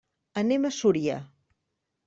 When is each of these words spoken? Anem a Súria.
Anem 0.41 0.65
a 0.65 0.71
Súria. 0.79 1.17